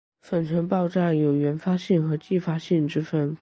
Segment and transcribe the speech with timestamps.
[0.19, 3.29] 粉尘爆炸有原发性和继发性之分。